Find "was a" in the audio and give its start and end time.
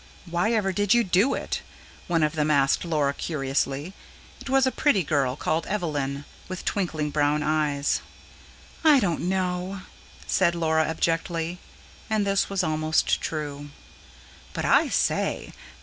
4.49-4.71